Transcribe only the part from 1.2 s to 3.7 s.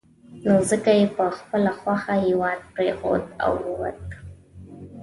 خپله خوښه هېواد پرېښود او